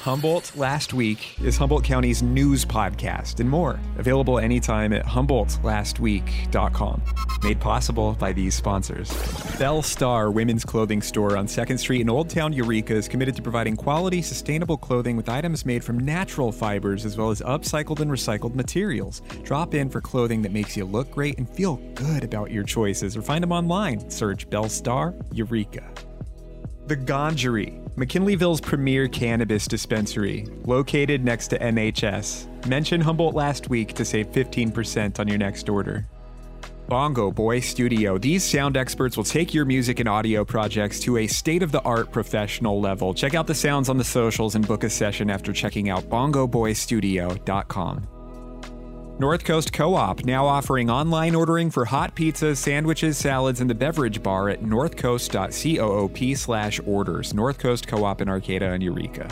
Humboldt 0.00 0.56
Last 0.56 0.94
Week 0.94 1.38
is 1.44 1.58
Humboldt 1.58 1.84
County's 1.84 2.22
news 2.22 2.64
podcast 2.64 3.38
and 3.38 3.50
more. 3.50 3.78
Available 3.98 4.38
anytime 4.38 4.94
at 4.94 5.04
HumboldtLastWeek.com. 5.04 7.02
Made 7.42 7.60
possible 7.60 8.14
by 8.18 8.32
these 8.32 8.54
sponsors. 8.54 9.12
Belle 9.58 9.82
Starr 9.82 10.30
Women's 10.30 10.64
Clothing 10.64 11.02
Store 11.02 11.36
on 11.36 11.46
2nd 11.46 11.78
Street 11.78 12.00
in 12.00 12.08
Old 12.08 12.30
Town 12.30 12.54
Eureka 12.54 12.94
is 12.94 13.08
committed 13.08 13.36
to 13.36 13.42
providing 13.42 13.76
quality, 13.76 14.22
sustainable 14.22 14.78
clothing 14.78 15.18
with 15.18 15.28
items 15.28 15.66
made 15.66 15.84
from 15.84 15.98
natural 15.98 16.50
fibers 16.50 17.04
as 17.04 17.18
well 17.18 17.28
as 17.28 17.42
upcycled 17.42 18.00
and 18.00 18.10
recycled 18.10 18.54
materials. 18.54 19.20
Drop 19.42 19.74
in 19.74 19.90
for 19.90 20.00
clothing 20.00 20.40
that 20.40 20.52
makes 20.52 20.78
you 20.78 20.86
look 20.86 21.10
great 21.10 21.36
and 21.36 21.46
feel 21.46 21.76
good 21.94 22.24
about 22.24 22.50
your 22.50 22.64
choices 22.64 23.18
or 23.18 23.20
find 23.20 23.42
them 23.42 23.52
online. 23.52 24.08
Search 24.08 24.48
Belle 24.48 24.70
Starr 24.70 25.14
Eureka. 25.32 25.84
The 26.86 26.96
Ganjery, 26.96 27.79
McKinleyville's 27.96 28.60
premier 28.60 29.08
cannabis 29.08 29.66
dispensary, 29.66 30.46
located 30.64 31.24
next 31.24 31.48
to 31.48 31.58
NHS. 31.58 32.66
Mention 32.66 33.00
Humboldt 33.00 33.34
last 33.34 33.68
week 33.68 33.94
to 33.94 34.04
save 34.04 34.30
15% 34.32 35.18
on 35.18 35.28
your 35.28 35.38
next 35.38 35.68
order. 35.68 36.06
Bongo 36.88 37.30
Boy 37.30 37.60
Studio. 37.60 38.18
These 38.18 38.42
sound 38.42 38.76
experts 38.76 39.16
will 39.16 39.24
take 39.24 39.54
your 39.54 39.64
music 39.64 40.00
and 40.00 40.08
audio 40.08 40.44
projects 40.44 40.98
to 41.00 41.18
a 41.18 41.26
state 41.28 41.62
of 41.62 41.70
the 41.70 41.80
art 41.82 42.10
professional 42.10 42.80
level. 42.80 43.14
Check 43.14 43.34
out 43.34 43.46
the 43.46 43.54
sounds 43.54 43.88
on 43.88 43.96
the 43.96 44.04
socials 44.04 44.56
and 44.56 44.66
book 44.66 44.82
a 44.82 44.90
session 44.90 45.30
after 45.30 45.52
checking 45.52 45.88
out 45.88 46.10
bongoboystudio.com. 46.10 48.19
North 49.20 49.44
Coast 49.44 49.74
Co-op 49.74 50.24
now 50.24 50.46
offering 50.46 50.88
online 50.88 51.34
ordering 51.34 51.70
for 51.70 51.84
hot 51.84 52.16
pizzas, 52.16 52.56
sandwiches, 52.56 53.18
salads, 53.18 53.60
and 53.60 53.68
the 53.68 53.74
beverage 53.74 54.22
bar 54.22 54.48
at 54.48 54.62
northcoast.coop 54.62 56.38
slash 56.38 56.80
orders. 56.86 57.34
North 57.34 57.58
Coast 57.58 57.86
Co-op 57.86 58.22
in 58.22 58.30
Arcata 58.30 58.70
and 58.72 58.82
Eureka. 58.82 59.28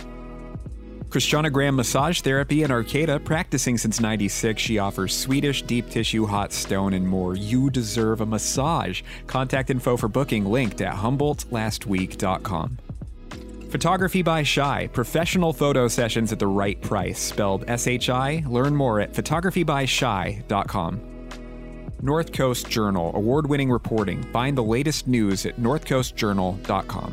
Christiana 1.08 1.48
Graham 1.48 1.76
Massage 1.76 2.20
Therapy 2.20 2.64
in 2.64 2.70
Arcata, 2.70 3.18
practicing 3.18 3.78
since 3.78 3.98
96. 3.98 4.60
She 4.60 4.78
offers 4.78 5.16
Swedish, 5.16 5.62
deep 5.62 5.88
tissue, 5.88 6.26
hot 6.26 6.52
stone, 6.52 6.92
and 6.92 7.08
more. 7.08 7.34
You 7.34 7.70
deserve 7.70 8.20
a 8.20 8.26
massage. 8.26 9.00
Contact 9.26 9.70
info 9.70 9.96
for 9.96 10.08
booking 10.08 10.44
linked 10.44 10.82
at 10.82 10.96
humboldtlastweek.com. 10.96 12.78
Photography 13.70 14.22
by 14.22 14.42
Shy, 14.42 14.88
professional 14.92 15.52
photo 15.52 15.88
sessions 15.88 16.32
at 16.32 16.38
the 16.38 16.46
right 16.46 16.80
price, 16.80 17.20
spelled 17.20 17.64
S 17.68 17.86
H 17.86 18.08
I. 18.08 18.42
Learn 18.46 18.74
more 18.74 19.00
at 19.00 19.12
photographybyshy.com. 19.12 21.00
North 22.00 22.32
Coast 22.32 22.68
Journal, 22.68 23.14
award 23.14 23.48
winning 23.48 23.70
reporting. 23.70 24.22
Find 24.32 24.56
the 24.56 24.62
latest 24.62 25.06
news 25.08 25.44
at 25.44 25.56
northcoastjournal.com. 25.56 27.12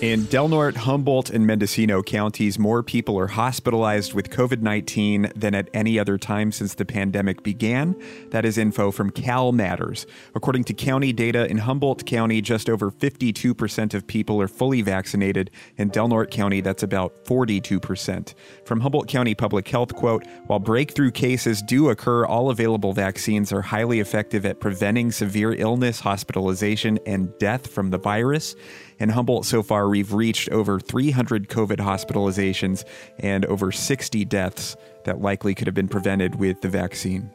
In 0.00 0.24
Del 0.26 0.48
Norte, 0.48 0.78
Humboldt, 0.78 1.28
and 1.28 1.46
Mendocino 1.46 2.02
counties, 2.02 2.58
more 2.58 2.82
people 2.82 3.18
are 3.18 3.26
hospitalized 3.26 4.14
with 4.14 4.30
COVID 4.30 4.62
19 4.62 5.30
than 5.36 5.54
at 5.54 5.68
any 5.74 5.98
other 5.98 6.16
time 6.16 6.52
since 6.52 6.72
the 6.72 6.86
pandemic 6.86 7.42
began. 7.42 7.94
That 8.30 8.46
is 8.46 8.56
info 8.56 8.92
from 8.92 9.10
Cal 9.10 9.52
Matters. 9.52 10.06
According 10.34 10.64
to 10.64 10.72
county 10.72 11.12
data, 11.12 11.46
in 11.50 11.58
Humboldt 11.58 12.06
County, 12.06 12.40
just 12.40 12.70
over 12.70 12.90
52% 12.90 13.92
of 13.92 14.06
people 14.06 14.40
are 14.40 14.48
fully 14.48 14.80
vaccinated. 14.80 15.50
In 15.76 15.88
Del 15.90 16.08
Norte 16.08 16.30
County, 16.30 16.62
that's 16.62 16.82
about 16.82 17.26
42%. 17.26 18.32
From 18.64 18.80
Humboldt 18.80 19.08
County 19.08 19.34
Public 19.34 19.68
Health, 19.68 19.94
quote, 19.94 20.24
while 20.46 20.60
breakthrough 20.60 21.10
cases 21.10 21.60
do 21.60 21.90
occur, 21.90 22.24
all 22.24 22.48
available 22.48 22.94
vaccines 22.94 23.52
are 23.52 23.60
highly 23.60 24.00
effective 24.00 24.46
at 24.46 24.60
preventing 24.60 25.12
severe 25.12 25.52
illness, 25.52 26.00
hospitalization, 26.00 26.98
and 27.04 27.36
death 27.38 27.66
from 27.66 27.90
the 27.90 27.98
virus. 27.98 28.56
In 29.00 29.08
Humboldt, 29.08 29.46
so 29.46 29.62
far, 29.62 29.88
we've 29.88 30.12
reached 30.12 30.50
over 30.50 30.78
300 30.78 31.48
COVID 31.48 31.78
hospitalizations 31.78 32.84
and 33.18 33.46
over 33.46 33.72
60 33.72 34.26
deaths 34.26 34.76
that 35.04 35.22
likely 35.22 35.54
could 35.54 35.66
have 35.66 35.74
been 35.74 35.88
prevented 35.88 36.34
with 36.34 36.60
the 36.60 36.68
vaccine. 36.68 37.30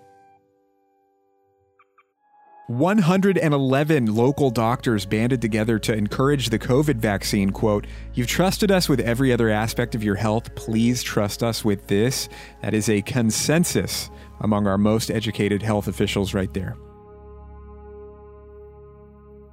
111 2.67 4.15
local 4.15 4.49
doctors 4.49 5.05
banded 5.05 5.41
together 5.41 5.77
to 5.77 5.93
encourage 5.93 6.49
the 6.49 6.57
COVID 6.57 6.95
vaccine. 6.95 7.51
Quote, 7.51 7.85
You've 8.13 8.27
trusted 8.27 8.71
us 8.71 8.87
with 8.89 8.99
every 8.99 9.31
other 9.31 9.49
aspect 9.49 9.93
of 9.93 10.03
your 10.03 10.15
health. 10.15 10.53
Please 10.55 11.03
trust 11.03 11.43
us 11.43 11.65
with 11.65 11.87
this. 11.87 12.29
That 12.61 12.73
is 12.73 12.89
a 12.89 13.03
consensus 13.03 14.09
among 14.39 14.65
our 14.67 14.79
most 14.79 15.11
educated 15.11 15.61
health 15.61 15.87
officials 15.87 16.33
right 16.33 16.51
there. 16.53 16.75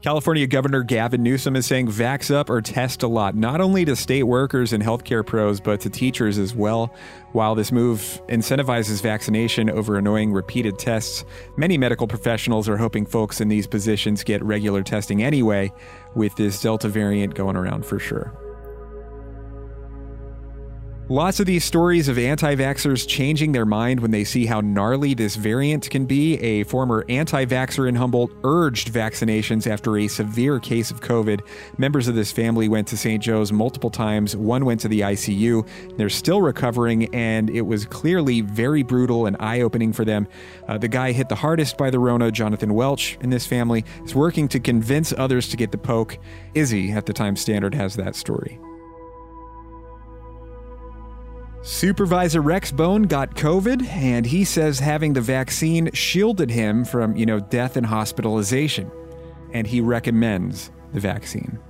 California 0.02 0.48
Governor 0.48 0.82
Gavin 0.82 1.22
Newsom 1.22 1.54
is 1.54 1.64
saying 1.64 1.86
vax 1.86 2.34
up 2.34 2.50
or 2.50 2.60
test 2.60 3.04
a 3.04 3.06
lot, 3.06 3.36
not 3.36 3.60
only 3.60 3.84
to 3.84 3.94
state 3.94 4.24
workers 4.24 4.72
and 4.72 4.82
healthcare 4.82 5.24
pros, 5.24 5.60
but 5.60 5.80
to 5.82 5.90
teachers 5.90 6.38
as 6.38 6.56
well. 6.56 6.92
While 7.30 7.54
this 7.54 7.70
move 7.70 8.20
incentivizes 8.28 9.00
vaccination 9.00 9.70
over 9.70 9.96
annoying 9.96 10.32
repeated 10.32 10.76
tests, 10.76 11.24
many 11.56 11.78
medical 11.78 12.08
professionals 12.08 12.68
are 12.68 12.76
hoping 12.76 13.06
folks 13.06 13.40
in 13.40 13.46
these 13.46 13.68
positions 13.68 14.24
get 14.24 14.42
regular 14.42 14.82
testing 14.82 15.22
anyway, 15.22 15.72
with 16.16 16.34
this 16.34 16.60
Delta 16.60 16.88
variant 16.88 17.36
going 17.36 17.54
around 17.54 17.86
for 17.86 18.00
sure. 18.00 18.36
Lots 21.08 21.40
of 21.40 21.46
these 21.46 21.64
stories 21.64 22.06
of 22.06 22.16
anti 22.16 22.54
vaxxers 22.54 23.06
changing 23.06 23.50
their 23.50 23.66
mind 23.66 23.98
when 23.98 24.12
they 24.12 24.22
see 24.22 24.46
how 24.46 24.60
gnarly 24.60 25.14
this 25.14 25.34
variant 25.34 25.90
can 25.90 26.06
be. 26.06 26.38
A 26.40 26.62
former 26.62 27.04
anti 27.08 27.44
vaxxer 27.44 27.88
in 27.88 27.96
Humboldt 27.96 28.32
urged 28.44 28.92
vaccinations 28.92 29.66
after 29.66 29.98
a 29.98 30.06
severe 30.06 30.60
case 30.60 30.92
of 30.92 31.00
COVID. 31.00 31.40
Members 31.76 32.06
of 32.06 32.14
this 32.14 32.30
family 32.30 32.68
went 32.68 32.86
to 32.88 32.96
St. 32.96 33.20
Joe's 33.20 33.50
multiple 33.50 33.90
times. 33.90 34.36
One 34.36 34.64
went 34.64 34.80
to 34.82 34.88
the 34.88 35.00
ICU. 35.00 35.68
They're 35.96 36.08
still 36.08 36.40
recovering, 36.40 37.12
and 37.12 37.50
it 37.50 37.62
was 37.62 37.84
clearly 37.84 38.40
very 38.40 38.84
brutal 38.84 39.26
and 39.26 39.36
eye 39.40 39.62
opening 39.62 39.92
for 39.92 40.04
them. 40.04 40.28
Uh, 40.68 40.78
the 40.78 40.88
guy 40.88 41.10
hit 41.10 41.28
the 41.28 41.34
hardest 41.34 41.76
by 41.76 41.90
the 41.90 41.98
Rona, 41.98 42.30
Jonathan 42.30 42.74
Welch, 42.74 43.18
in 43.20 43.28
this 43.28 43.44
family, 43.44 43.84
is 44.04 44.14
working 44.14 44.46
to 44.48 44.60
convince 44.60 45.12
others 45.12 45.48
to 45.48 45.56
get 45.56 45.72
the 45.72 45.78
poke. 45.78 46.16
Izzy 46.54 46.92
at 46.92 47.06
the 47.06 47.12
Times 47.12 47.40
Standard 47.40 47.74
has 47.74 47.96
that 47.96 48.14
story. 48.14 48.60
Supervisor 51.62 52.40
Rex 52.40 52.72
Bohn 52.72 53.04
got 53.04 53.36
COVID, 53.36 53.86
and 53.86 54.26
he 54.26 54.44
says 54.44 54.80
having 54.80 55.12
the 55.12 55.20
vaccine 55.20 55.90
shielded 55.92 56.50
him 56.50 56.84
from, 56.84 57.16
you 57.16 57.24
know, 57.24 57.38
death 57.38 57.76
and 57.76 57.86
hospitalization. 57.86 58.90
And 59.52 59.64
he 59.64 59.80
recommends 59.80 60.72
the 60.92 60.98
vaccine. 60.98 61.60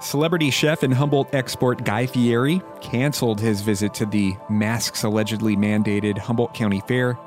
Celebrity 0.00 0.50
chef 0.50 0.82
and 0.82 0.94
Humboldt 0.94 1.34
export 1.34 1.84
Guy 1.84 2.06
Fieri 2.06 2.62
canceled 2.80 3.40
his 3.40 3.60
visit 3.60 3.92
to 3.94 4.06
the 4.06 4.34
masks 4.48 5.02
allegedly 5.02 5.56
mandated 5.56 6.16
Humboldt 6.16 6.54
County 6.54 6.82
Fair 6.88 7.18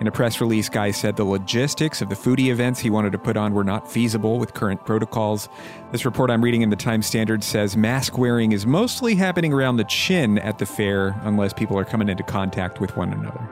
in 0.00 0.06
a 0.06 0.10
press 0.10 0.40
release, 0.40 0.70
Guy 0.70 0.92
said 0.92 1.16
the 1.16 1.24
logistics 1.24 2.00
of 2.00 2.08
the 2.08 2.14
foodie 2.14 2.48
events 2.48 2.80
he 2.80 2.88
wanted 2.88 3.12
to 3.12 3.18
put 3.18 3.36
on 3.36 3.52
were 3.52 3.64
not 3.64 3.90
feasible 3.90 4.38
with 4.38 4.54
current 4.54 4.82
protocols. 4.86 5.50
This 5.92 6.06
report 6.06 6.30
I'm 6.30 6.42
reading 6.42 6.62
in 6.62 6.70
the 6.70 6.76
Times 6.76 7.06
Standard 7.06 7.44
says 7.44 7.76
mask 7.76 8.16
wearing 8.16 8.52
is 8.52 8.64
mostly 8.64 9.14
happening 9.14 9.52
around 9.52 9.76
the 9.76 9.84
chin 9.84 10.38
at 10.38 10.56
the 10.56 10.64
fair 10.64 11.20
unless 11.24 11.52
people 11.52 11.78
are 11.78 11.84
coming 11.84 12.08
into 12.08 12.22
contact 12.22 12.80
with 12.80 12.96
one 12.96 13.12
another. 13.12 13.46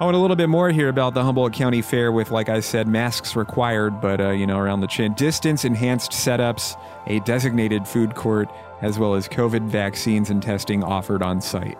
I 0.00 0.04
want 0.04 0.16
a 0.16 0.20
little 0.20 0.36
bit 0.36 0.48
more 0.48 0.70
here 0.70 0.88
about 0.88 1.14
the 1.14 1.22
Humboldt 1.22 1.52
County 1.52 1.82
Fair 1.82 2.10
with, 2.10 2.30
like 2.30 2.48
I 2.48 2.60
said, 2.60 2.86
masks 2.86 3.34
required, 3.34 4.00
but, 4.00 4.20
uh, 4.20 4.30
you 4.30 4.46
know, 4.46 4.58
around 4.58 4.80
the 4.80 4.86
chin. 4.86 5.14
Distance 5.14 5.64
enhanced 5.64 6.12
setups, 6.12 6.76
a 7.06 7.18
designated 7.20 7.86
food 7.86 8.14
court, 8.14 8.48
as 8.80 8.98
well 8.98 9.14
as 9.14 9.28
COVID 9.28 9.66
vaccines 9.66 10.30
and 10.30 10.40
testing 10.40 10.84
offered 10.84 11.22
on 11.22 11.40
site. 11.40 11.78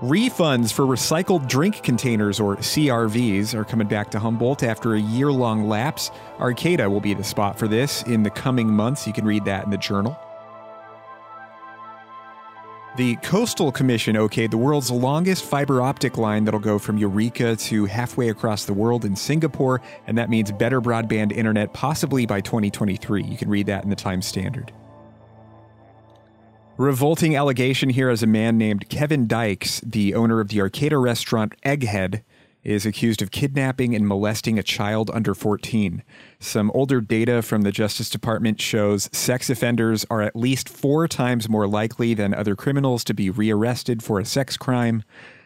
Refunds 0.00 0.72
for 0.72 0.84
recycled 0.84 1.48
drink 1.48 1.82
containers, 1.82 2.38
or 2.38 2.56
CRVs, 2.58 3.52
are 3.54 3.64
coming 3.64 3.88
back 3.88 4.12
to 4.12 4.20
Humboldt 4.20 4.62
after 4.62 4.94
a 4.94 5.00
year 5.00 5.32
long 5.32 5.68
lapse. 5.68 6.12
Arcata 6.38 6.88
will 6.88 7.00
be 7.00 7.14
the 7.14 7.24
spot 7.24 7.58
for 7.58 7.66
this 7.66 8.04
in 8.04 8.22
the 8.22 8.30
coming 8.30 8.68
months. 8.68 9.08
You 9.08 9.12
can 9.12 9.24
read 9.24 9.44
that 9.46 9.64
in 9.64 9.70
the 9.70 9.76
journal. 9.76 10.16
The 12.96 13.16
Coastal 13.16 13.72
Commission 13.72 14.14
okayed 14.14 14.52
the 14.52 14.56
world's 14.56 14.90
longest 14.90 15.44
fiber 15.44 15.82
optic 15.82 16.16
line 16.16 16.44
that'll 16.44 16.60
go 16.60 16.78
from 16.78 16.96
Eureka 16.96 17.56
to 17.56 17.86
halfway 17.86 18.28
across 18.28 18.66
the 18.66 18.74
world 18.74 19.04
in 19.04 19.16
Singapore, 19.16 19.80
and 20.06 20.16
that 20.16 20.30
means 20.30 20.52
better 20.52 20.80
broadband 20.80 21.32
internet 21.32 21.72
possibly 21.72 22.24
by 22.24 22.40
2023. 22.40 23.24
You 23.24 23.36
can 23.36 23.48
read 23.50 23.66
that 23.66 23.82
in 23.82 23.90
the 23.90 23.96
Times 23.96 24.26
Standard. 24.26 24.72
Revolting 26.78 27.34
allegation 27.34 27.88
here 27.88 28.08
as 28.08 28.22
a 28.22 28.26
man 28.28 28.56
named 28.56 28.88
Kevin 28.88 29.26
Dykes, 29.26 29.80
the 29.80 30.14
owner 30.14 30.38
of 30.38 30.46
the 30.46 30.60
Arcata 30.60 30.96
restaurant 30.96 31.60
Egghead, 31.62 32.22
is 32.62 32.86
accused 32.86 33.20
of 33.20 33.32
kidnapping 33.32 33.96
and 33.96 34.06
molesting 34.06 34.60
a 34.60 34.62
child 34.62 35.10
under 35.12 35.34
14. 35.34 36.04
Some 36.38 36.70
older 36.72 37.00
data 37.00 37.42
from 37.42 37.62
the 37.62 37.72
Justice 37.72 38.08
Department 38.08 38.60
shows 38.60 39.10
sex 39.12 39.50
offenders 39.50 40.06
are 40.08 40.22
at 40.22 40.36
least 40.36 40.68
four 40.68 41.08
times 41.08 41.48
more 41.48 41.66
likely 41.66 42.14
than 42.14 42.32
other 42.32 42.54
criminals 42.54 43.02
to 43.04 43.14
be 43.14 43.28
rearrested 43.28 44.00
for 44.00 44.20
a 44.20 44.24
sex 44.24 44.56
crime. 44.56 45.02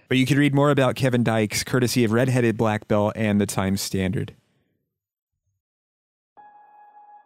But 0.09 0.19
you 0.19 0.27
can 0.27 0.37
read 0.37 0.55
more 0.55 0.71
about 0.71 0.97
Kevin 0.97 1.25
Dykes 1.25 1.65
courtesy 1.65 2.05
of 2.05 2.13
Redheaded 2.13 2.59
Black 2.59 2.87
Belt 2.89 3.15
and 3.17 3.41
the 3.41 3.47
Times 3.47 3.81
Standard. 3.81 4.35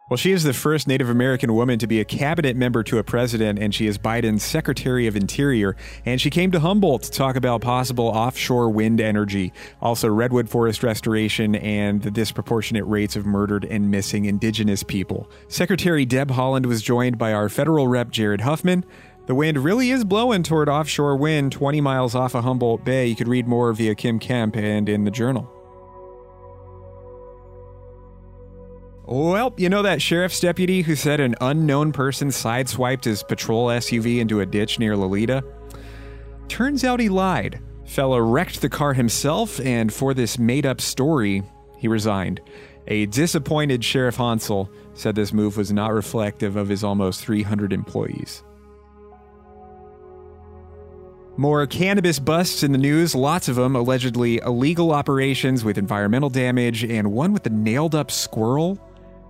Well, 0.09 0.15
she 0.15 0.31
is 0.31 0.43
the 0.43 0.53
first 0.53 0.87
Native 0.87 1.09
American 1.09 1.53
woman 1.53 1.79
to 1.79 1.87
be 1.87 1.99
a 1.99 2.05
cabinet 2.05 2.55
member 2.55 2.81
to 2.81 2.97
a 2.97 3.03
president, 3.03 3.59
and 3.59 3.75
she 3.75 3.87
is 3.87 3.97
Biden's 3.97 4.41
Secretary 4.41 5.05
of 5.05 5.17
Interior. 5.17 5.75
And 6.05 6.21
she 6.21 6.29
came 6.29 6.49
to 6.51 6.61
Humboldt 6.61 7.03
to 7.03 7.11
talk 7.11 7.35
about 7.35 7.59
possible 7.59 8.05
offshore 8.05 8.69
wind 8.69 9.01
energy, 9.01 9.51
also 9.81 10.07
redwood 10.07 10.47
forest 10.47 10.81
restoration, 10.81 11.55
and 11.55 12.01
the 12.01 12.09
disproportionate 12.09 12.85
rates 12.87 13.17
of 13.17 13.25
murdered 13.25 13.65
and 13.65 13.91
missing 13.91 14.23
indigenous 14.23 14.81
people. 14.81 15.29
Secretary 15.49 16.05
Deb 16.05 16.29
Haaland 16.29 16.67
was 16.67 16.81
joined 16.81 17.17
by 17.17 17.33
our 17.33 17.49
federal 17.49 17.89
rep 17.89 18.09
Jared 18.09 18.39
Huffman. 18.39 18.85
The 19.25 19.35
wind 19.35 19.57
really 19.57 19.91
is 19.91 20.05
blowing 20.05 20.41
toward 20.41 20.69
offshore 20.69 21.17
wind 21.17 21.51
20 21.51 21.81
miles 21.81 22.15
off 22.15 22.33
of 22.33 22.45
Humboldt 22.45 22.85
Bay. 22.85 23.07
You 23.07 23.15
could 23.17 23.27
read 23.27 23.45
more 23.45 23.73
via 23.73 23.93
Kim 23.93 24.19
Kemp 24.19 24.55
and 24.55 24.87
in 24.87 25.03
the 25.03 25.11
journal. 25.11 25.56
Well, 29.07 29.53
you 29.55 29.69
know 29.69 29.83
that 29.83 30.01
sheriff's 30.01 30.41
deputy 30.41 30.81
who 30.81 30.93
said 30.93 31.21
an 31.21 31.35
unknown 31.39 31.93
person 31.93 32.27
sideswiped 32.27 33.05
his 33.05 33.23
patrol 33.23 33.67
SUV 33.67 34.19
into 34.19 34.41
a 34.41 34.45
ditch 34.45 34.79
near 34.79 34.97
Loleta? 34.97 35.43
Turns 36.49 36.83
out 36.83 36.99
he 36.99 37.07
lied. 37.07 37.61
Fella 37.85 38.21
wrecked 38.21 38.59
the 38.59 38.67
car 38.67 38.91
himself, 38.91 39.61
and 39.61 39.93
for 39.93 40.13
this 40.13 40.37
made 40.37 40.65
up 40.65 40.81
story, 40.81 41.41
he 41.77 41.87
resigned. 41.87 42.41
A 42.87 43.05
disappointed 43.05 43.81
Sheriff 43.81 44.17
Honsal 44.17 44.67
said 44.93 45.15
this 45.15 45.31
move 45.31 45.55
was 45.55 45.71
not 45.71 45.93
reflective 45.93 46.57
of 46.57 46.67
his 46.67 46.83
almost 46.83 47.21
300 47.21 47.71
employees. 47.71 48.43
More 51.37 51.65
cannabis 51.65 52.19
busts 52.19 52.61
in 52.61 52.73
the 52.73 52.77
news, 52.77 53.15
lots 53.15 53.47
of 53.47 53.55
them 53.55 53.73
allegedly 53.73 54.39
illegal 54.39 54.91
operations 54.91 55.63
with 55.63 55.77
environmental 55.77 56.29
damage, 56.29 56.83
and 56.83 57.13
one 57.13 57.31
with 57.31 57.45
a 57.45 57.49
nailed 57.49 57.95
up 57.95 58.11
squirrel 58.11 58.77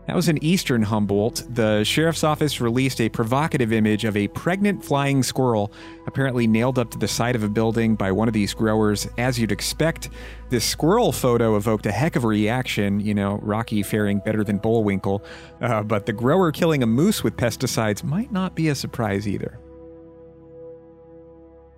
that 0.08 0.16
was 0.16 0.30
in 0.30 0.42
eastern 0.44 0.84
Humboldt. 0.84 1.44
The 1.50 1.84
sheriff's 1.84 2.24
office 2.24 2.62
released 2.62 3.02
a 3.02 3.10
provocative 3.10 3.74
image 3.74 4.06
of 4.06 4.16
a 4.16 4.30
pregnant 4.30 4.84
flying 4.84 5.22
squirrel 5.22 5.72
apparently 6.08 6.48
nailed 6.48 6.80
up 6.80 6.90
to 6.92 6.98
the 6.98 7.10
side 7.10 7.36
of 7.36 7.44
a 7.44 7.50
building 7.50 7.96
by 7.96 8.14
one 8.14 8.30
of 8.30 8.34
these 8.34 8.54
growers. 8.54 9.08
As 9.18 9.38
you'd 9.38 9.52
expect, 9.52 10.10
this 10.50 10.64
squirrel 10.64 11.12
photo 11.12 11.58
evoked 11.58 11.86
a 11.86 11.92
heck 11.92 12.16
of 12.16 12.24
a 12.24 12.28
reaction, 12.28 13.02
you 13.02 13.14
know, 13.14 13.40
Rocky 13.44 13.84
faring 13.84 14.20
better 14.20 14.46
than 14.46 14.60
Bullwinkle. 14.60 15.24
Uh, 15.60 15.84
but 15.84 16.06
the 16.06 16.14
grower 16.14 16.54
killing 16.54 16.84
a 16.84 16.88
moose 16.88 17.22
with 17.22 17.36
pesticides 17.36 18.02
might 18.02 18.32
not 18.32 18.56
be 18.56 18.70
a 18.70 18.76
surprise 18.76 19.28
either. 19.28 19.60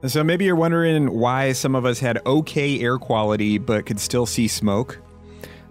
So 0.05 0.23
maybe 0.23 0.45
you're 0.45 0.55
wondering 0.55 1.11
why 1.11 1.51
some 1.53 1.73
of 1.75 1.83
us 1.83 1.99
had 1.99 2.21
okay 2.25 2.79
air 2.79 2.99
quality 2.99 3.57
but 3.57 3.87
could 3.87 3.99
still 3.99 4.27
see 4.27 4.47
smoke. 4.47 4.99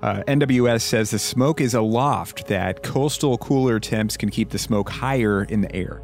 Uh, 0.03 0.23
NWS 0.29 0.83
says 0.83 1.11
the 1.11 1.19
smoke 1.19 1.61
is 1.61 1.75
aloft, 1.75 2.47
that 2.47 2.83
coastal 2.83 3.37
cooler 3.39 3.81
temps 3.81 4.17
can 4.17 4.31
keep 4.31 4.51
the 4.51 4.59
smoke 4.59 4.89
higher 4.89 5.45
in 5.45 5.61
the 5.61 5.75
air. 5.75 6.03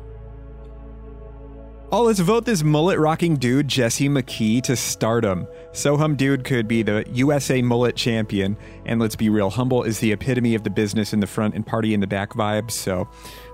Oh, 1.93 2.02
let's 2.02 2.19
vote 2.19 2.44
this 2.44 2.64
mullet 2.64 2.99
rocking 2.99 3.37
dude, 3.37 3.69
Jesse 3.69 4.08
McKee, 4.08 4.61
to 4.64 4.75
stardom. 4.75 5.46
So 5.70 5.96
Hum 5.96 6.17
Dude 6.17 6.43
could 6.43 6.67
be 6.67 6.82
the 6.82 7.05
USA 7.12 7.62
mullet 7.62 7.94
champion. 7.94 8.56
And 8.85 9.00
let's 9.00 9.14
be 9.14 9.29
real, 9.29 9.49
Humble 9.49 9.85
is 9.85 10.00
the 10.00 10.11
epitome 10.11 10.56
of 10.56 10.64
the 10.64 10.70
business 10.70 11.12
in 11.12 11.20
the 11.20 11.29
front 11.29 11.55
and 11.55 11.64
party 11.64 11.94
in 11.94 12.00
the 12.00 12.08
back 12.08 12.31
vibe. 12.31 12.73
So 12.73 13.08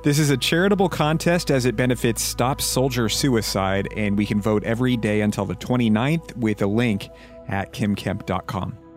this 0.05 0.19
is 0.19 0.31
a 0.31 0.39
charitable 0.39 0.89
contest 0.89 1.51
as 1.51 1.67
it 1.67 1.77
benefits 1.77 2.23
Stop 2.23 2.63
Soldier 2.63 3.11
Suicide. 3.11 3.89
And 3.95 4.17
we 4.17 4.25
can 4.25 4.41
vote 4.41 4.65
every 4.65 4.97
day 4.97 5.21
until 5.21 5.45
the 5.45 5.57
29th 5.57 6.35
with 6.37 6.63
a 6.63 6.67
link 6.67 7.11
at 7.49 7.75
kimkemp.com. 7.75 8.90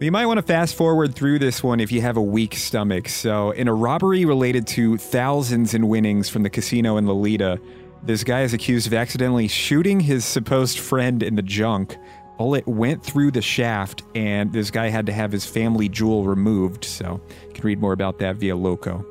You 0.00 0.12
might 0.12 0.26
want 0.26 0.38
to 0.38 0.42
fast 0.42 0.76
forward 0.76 1.16
through 1.16 1.40
this 1.40 1.60
one 1.60 1.80
if 1.80 1.90
you 1.90 2.00
have 2.02 2.16
a 2.16 2.22
weak 2.22 2.54
stomach. 2.54 3.08
So, 3.08 3.50
in 3.50 3.66
a 3.66 3.74
robbery 3.74 4.24
related 4.24 4.64
to 4.68 4.96
thousands 4.96 5.74
in 5.74 5.88
winnings 5.88 6.28
from 6.28 6.44
the 6.44 6.50
casino 6.50 6.98
in 6.98 7.06
Loleta, 7.06 7.60
this 8.04 8.22
guy 8.22 8.42
is 8.42 8.54
accused 8.54 8.86
of 8.86 8.94
accidentally 8.94 9.48
shooting 9.48 9.98
his 9.98 10.24
supposed 10.24 10.78
friend 10.78 11.20
in 11.20 11.34
the 11.34 11.42
junk. 11.42 11.96
Bullet 12.36 12.68
went 12.68 13.02
through 13.02 13.32
the 13.32 13.42
shaft, 13.42 14.04
and 14.14 14.52
this 14.52 14.70
guy 14.70 14.88
had 14.88 15.04
to 15.06 15.12
have 15.12 15.32
his 15.32 15.44
family 15.44 15.88
jewel 15.88 16.24
removed. 16.24 16.84
So, 16.84 17.20
you 17.48 17.52
can 17.52 17.64
read 17.64 17.80
more 17.80 17.92
about 17.92 18.20
that 18.20 18.36
via 18.36 18.54
Loco. 18.54 19.04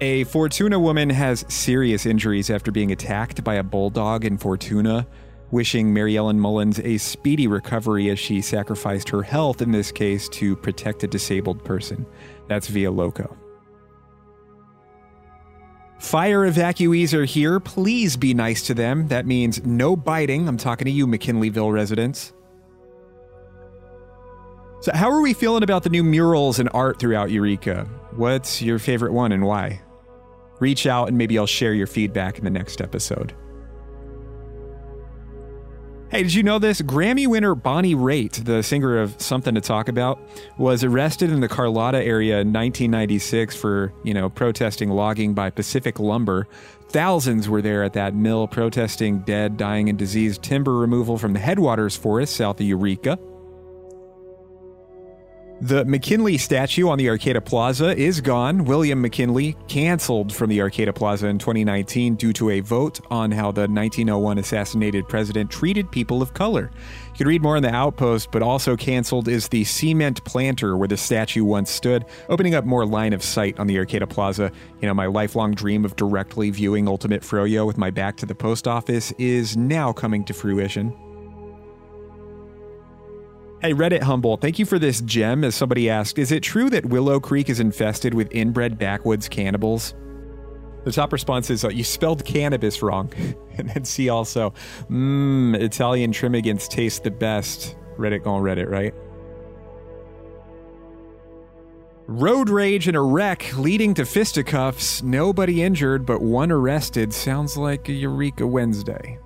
A 0.00 0.24
Fortuna 0.24 0.80
woman 0.80 1.10
has 1.10 1.44
serious 1.46 2.06
injuries 2.06 2.50
after 2.50 2.72
being 2.72 2.90
attacked 2.90 3.44
by 3.44 3.54
a 3.54 3.62
bulldog 3.62 4.24
in 4.24 4.36
Fortuna 4.36 5.06
wishing 5.54 5.94
Mary 5.94 6.16
Ellen 6.16 6.40
Mullins 6.40 6.80
a 6.80 6.98
speedy 6.98 7.46
recovery 7.46 8.10
as 8.10 8.18
she 8.18 8.40
sacrificed 8.40 9.08
her 9.08 9.22
health 9.22 9.62
in 9.62 9.70
this 9.70 9.92
case 9.92 10.28
to 10.30 10.56
protect 10.56 11.04
a 11.04 11.06
disabled 11.06 11.64
person. 11.64 12.04
That's 12.48 12.66
via 12.66 12.90
Loco. 12.90 13.38
Fire 16.00 16.40
evacuees 16.40 17.14
are 17.14 17.24
here. 17.24 17.60
Please 17.60 18.16
be 18.16 18.34
nice 18.34 18.66
to 18.66 18.74
them. 18.74 19.06
That 19.08 19.26
means 19.26 19.64
no 19.64 19.94
biting. 19.94 20.48
I'm 20.48 20.56
talking 20.56 20.86
to 20.86 20.90
you, 20.90 21.06
McKinleyville 21.06 21.72
residents. 21.72 22.32
So, 24.80 24.90
how 24.92 25.08
are 25.08 25.22
we 25.22 25.34
feeling 25.34 25.62
about 25.62 25.84
the 25.84 25.88
new 25.88 26.02
murals 26.02 26.58
and 26.58 26.68
art 26.74 26.98
throughout 26.98 27.30
Eureka? 27.30 27.84
What's 28.16 28.60
your 28.60 28.80
favorite 28.80 29.12
one 29.12 29.30
and 29.30 29.44
why? 29.44 29.80
Reach 30.58 30.84
out 30.86 31.06
and 31.08 31.16
maybe 31.16 31.38
I'll 31.38 31.46
share 31.46 31.74
your 31.74 31.86
feedback 31.86 32.38
in 32.38 32.44
the 32.44 32.50
next 32.50 32.80
episode. 32.80 33.34
Hey, 36.14 36.22
did 36.22 36.32
you 36.32 36.44
know 36.44 36.60
this? 36.60 36.80
Grammy 36.80 37.26
winner 37.26 37.56
Bonnie 37.56 37.96
Raitt, 37.96 38.44
the 38.44 38.62
singer 38.62 39.00
of 39.00 39.20
Something 39.20 39.56
to 39.56 39.60
Talk 39.60 39.88
About, 39.88 40.20
was 40.56 40.84
arrested 40.84 41.28
in 41.28 41.40
the 41.40 41.48
Carlotta 41.48 41.98
area 41.98 42.34
in 42.34 42.52
1996 42.52 43.56
for, 43.56 43.92
you 44.04 44.14
know, 44.14 44.28
protesting 44.28 44.90
logging 44.90 45.34
by 45.34 45.50
Pacific 45.50 45.98
Lumber. 45.98 46.46
Thousands 46.88 47.48
were 47.48 47.60
there 47.60 47.82
at 47.82 47.94
that 47.94 48.14
mill 48.14 48.46
protesting 48.46 49.22
dead, 49.22 49.56
dying, 49.56 49.88
and 49.88 49.98
diseased 49.98 50.40
timber 50.40 50.76
removal 50.76 51.18
from 51.18 51.32
the 51.32 51.40
headwaters 51.40 51.96
forest 51.96 52.36
south 52.36 52.60
of 52.60 52.66
Eureka. 52.66 53.18
The 55.60 55.84
McKinley 55.84 56.36
statue 56.36 56.88
on 56.88 56.98
the 56.98 57.08
Arcata 57.08 57.40
Plaza 57.40 57.96
is 57.96 58.20
gone. 58.20 58.64
William 58.64 59.00
McKinley 59.00 59.56
canceled 59.68 60.32
from 60.32 60.50
the 60.50 60.60
Arcata 60.60 60.92
Plaza 60.92 61.28
in 61.28 61.38
2019 61.38 62.16
due 62.16 62.32
to 62.32 62.50
a 62.50 62.60
vote 62.60 63.00
on 63.08 63.30
how 63.30 63.52
the 63.52 63.62
1901 63.62 64.38
assassinated 64.38 65.08
president 65.08 65.50
treated 65.50 65.90
people 65.92 66.20
of 66.20 66.34
color. 66.34 66.70
You 67.12 67.18
can 67.18 67.28
read 67.28 67.40
more 67.40 67.56
in 67.56 67.62
the 67.62 67.72
Outpost, 67.72 68.32
but 68.32 68.42
also 68.42 68.76
canceled 68.76 69.28
is 69.28 69.48
the 69.48 69.62
cement 69.62 70.22
planter 70.24 70.76
where 70.76 70.88
the 70.88 70.96
statue 70.96 71.44
once 71.44 71.70
stood, 71.70 72.04
opening 72.28 72.56
up 72.56 72.64
more 72.64 72.84
line 72.84 73.12
of 73.12 73.22
sight 73.22 73.58
on 73.60 73.68
the 73.68 73.78
Arcata 73.78 74.08
Plaza. 74.08 74.50
You 74.82 74.88
know, 74.88 74.94
my 74.94 75.06
lifelong 75.06 75.54
dream 75.54 75.84
of 75.84 75.94
directly 75.94 76.50
viewing 76.50 76.88
Ultimate 76.88 77.22
Froyo 77.22 77.64
with 77.64 77.78
my 77.78 77.90
back 77.90 78.16
to 78.18 78.26
the 78.26 78.34
post 78.34 78.66
office 78.66 79.12
is 79.18 79.56
now 79.56 79.92
coming 79.92 80.24
to 80.24 80.34
fruition. 80.34 80.92
Hey, 83.64 83.72
Reddit 83.72 84.02
Humble, 84.02 84.36
thank 84.36 84.58
you 84.58 84.66
for 84.66 84.78
this 84.78 85.00
gem. 85.00 85.42
As 85.42 85.54
somebody 85.54 85.88
asked, 85.88 86.18
is 86.18 86.30
it 86.30 86.42
true 86.42 86.68
that 86.68 86.84
Willow 86.84 87.18
Creek 87.18 87.48
is 87.48 87.60
infested 87.60 88.12
with 88.12 88.30
inbred 88.30 88.76
backwoods 88.76 89.26
cannibals? 89.26 89.94
The 90.84 90.92
top 90.92 91.14
response 91.14 91.48
is, 91.48 91.64
uh, 91.64 91.70
you 91.70 91.82
spelled 91.82 92.26
cannabis 92.26 92.82
wrong. 92.82 93.10
and 93.56 93.70
then 93.70 93.86
see 93.86 94.10
also, 94.10 94.52
mmm, 94.90 95.58
Italian 95.58 96.12
Trimmigans 96.12 96.68
taste 96.68 97.04
the 97.04 97.10
best. 97.10 97.74
Reddit 97.96 98.26
on 98.26 98.42
Reddit, 98.42 98.68
right? 98.68 98.92
Road 102.06 102.50
rage 102.50 102.86
and 102.86 102.98
a 102.98 103.00
wreck 103.00 103.56
leading 103.56 103.94
to 103.94 104.04
fisticuffs. 104.04 105.02
Nobody 105.02 105.62
injured, 105.62 106.04
but 106.04 106.20
one 106.20 106.52
arrested. 106.52 107.14
Sounds 107.14 107.56
like 107.56 107.88
a 107.88 107.92
Eureka 107.94 108.46
Wednesday. 108.46 109.18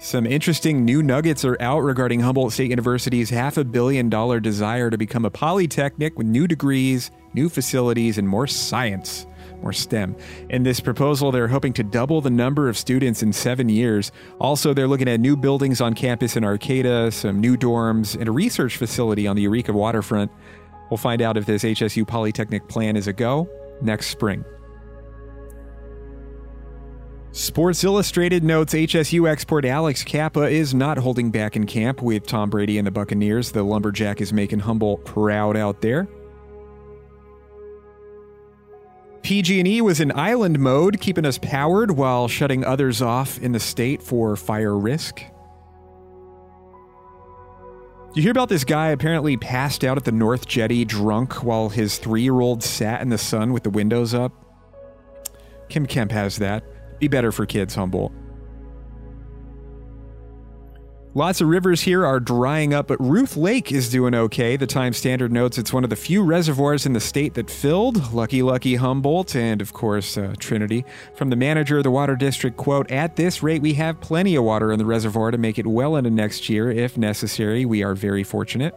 Some 0.00 0.26
interesting 0.26 0.84
new 0.84 1.02
nuggets 1.02 1.44
are 1.44 1.60
out 1.60 1.80
regarding 1.80 2.20
Humboldt 2.20 2.52
State 2.52 2.70
University's 2.70 3.30
half 3.30 3.56
a 3.56 3.64
billion 3.64 4.08
dollar 4.08 4.38
desire 4.38 4.90
to 4.90 4.96
become 4.96 5.24
a 5.24 5.30
polytechnic 5.30 6.16
with 6.16 6.28
new 6.28 6.46
degrees, 6.46 7.10
new 7.34 7.48
facilities, 7.48 8.16
and 8.16 8.28
more 8.28 8.46
science, 8.46 9.26
more 9.60 9.72
STEM. 9.72 10.14
In 10.50 10.62
this 10.62 10.78
proposal, 10.78 11.32
they're 11.32 11.48
hoping 11.48 11.72
to 11.72 11.82
double 11.82 12.20
the 12.20 12.30
number 12.30 12.68
of 12.68 12.78
students 12.78 13.24
in 13.24 13.32
seven 13.32 13.68
years. 13.68 14.12
Also, 14.38 14.72
they're 14.72 14.86
looking 14.86 15.08
at 15.08 15.18
new 15.18 15.36
buildings 15.36 15.80
on 15.80 15.94
campus 15.94 16.36
in 16.36 16.44
Arcata, 16.44 17.10
some 17.10 17.40
new 17.40 17.56
dorms, 17.56 18.14
and 18.16 18.28
a 18.28 18.32
research 18.32 18.76
facility 18.76 19.26
on 19.26 19.34
the 19.34 19.42
Eureka 19.42 19.72
waterfront. 19.72 20.30
We'll 20.90 20.98
find 20.98 21.20
out 21.20 21.36
if 21.36 21.44
this 21.44 21.64
HSU 21.64 22.06
Polytechnic 22.06 22.68
plan 22.68 22.96
is 22.96 23.08
a 23.08 23.12
go 23.12 23.48
next 23.82 24.06
spring. 24.06 24.44
Sports 27.38 27.84
Illustrated 27.84 28.42
notes 28.42 28.74
HSU 28.74 29.30
export 29.30 29.64
Alex 29.64 30.02
Cappa 30.02 30.48
is 30.48 30.74
not 30.74 30.98
holding 30.98 31.30
back 31.30 31.54
in 31.54 31.66
camp 31.66 32.02
with 32.02 32.26
Tom 32.26 32.50
Brady 32.50 32.78
and 32.78 32.86
the 32.86 32.90
Buccaneers. 32.90 33.52
The 33.52 33.62
Lumberjack 33.62 34.20
is 34.20 34.32
making 34.32 34.58
Humble 34.58 34.96
proud 34.98 35.56
out 35.56 35.80
there. 35.80 36.08
PG&E 39.22 39.80
was 39.82 40.00
in 40.00 40.10
island 40.18 40.58
mode, 40.58 41.00
keeping 41.00 41.24
us 41.24 41.38
powered 41.38 41.92
while 41.92 42.26
shutting 42.26 42.64
others 42.64 43.00
off 43.00 43.38
in 43.38 43.52
the 43.52 43.60
state 43.60 44.02
for 44.02 44.34
fire 44.34 44.76
risk. 44.76 45.22
You 48.16 48.22
hear 48.22 48.32
about 48.32 48.48
this 48.48 48.64
guy 48.64 48.88
apparently 48.88 49.36
passed 49.36 49.84
out 49.84 49.96
at 49.96 50.02
the 50.02 50.10
North 50.10 50.48
Jetty 50.48 50.84
drunk 50.84 51.44
while 51.44 51.68
his 51.68 51.98
three 51.98 52.22
year 52.22 52.40
old 52.40 52.64
sat 52.64 53.00
in 53.00 53.10
the 53.10 53.16
sun 53.16 53.52
with 53.52 53.62
the 53.62 53.70
windows 53.70 54.12
up? 54.12 54.32
Kim 55.68 55.86
Kemp 55.86 56.10
has 56.10 56.38
that. 56.38 56.64
Be 56.98 57.08
better 57.08 57.32
for 57.32 57.46
kids, 57.46 57.74
Humboldt. 57.74 58.12
Lots 61.14 61.40
of 61.40 61.48
rivers 61.48 61.80
here 61.80 62.06
are 62.06 62.20
drying 62.20 62.72
up, 62.72 62.86
but 62.86 63.00
Ruth 63.00 63.36
Lake 63.36 63.72
is 63.72 63.90
doing 63.90 64.14
okay. 64.14 64.56
The 64.56 64.68
Times 64.68 64.98
Standard 64.98 65.32
notes 65.32 65.58
it's 65.58 65.72
one 65.72 65.82
of 65.82 65.90
the 65.90 65.96
few 65.96 66.22
reservoirs 66.22 66.86
in 66.86 66.92
the 66.92 67.00
state 67.00 67.34
that 67.34 67.50
filled. 67.50 68.12
Lucky, 68.12 68.42
lucky 68.42 68.76
Humboldt, 68.76 69.34
and 69.34 69.60
of 69.60 69.72
course, 69.72 70.16
uh, 70.16 70.34
Trinity. 70.38 70.84
From 71.16 71.30
the 71.30 71.34
manager 71.34 71.78
of 71.78 71.84
the 71.84 71.90
Water 71.90 72.14
District, 72.14 72.56
quote, 72.56 72.90
At 72.92 73.16
this 73.16 73.42
rate, 73.42 73.62
we 73.62 73.74
have 73.74 74.00
plenty 74.00 74.36
of 74.36 74.44
water 74.44 74.70
in 74.70 74.78
the 74.78 74.84
reservoir 74.84 75.32
to 75.32 75.38
make 75.38 75.58
it 75.58 75.66
well 75.66 75.96
into 75.96 76.10
next 76.10 76.48
year 76.48 76.70
if 76.70 76.96
necessary. 76.96 77.64
We 77.64 77.82
are 77.82 77.94
very 77.94 78.22
fortunate. 78.22 78.74